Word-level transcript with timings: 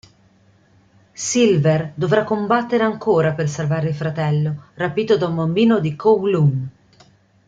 Silver 1.13 1.91
dovrà 1.93 2.23
combattere 2.23 2.83
ancora 2.83 3.33
per 3.33 3.47
salvare 3.47 3.89
il 3.89 3.93
fratello, 3.93 4.69
rapito 4.73 5.15
da 5.15 5.27
un 5.27 5.35
bambino 5.35 5.79
di 5.79 5.95
Kowloon. 5.95 6.69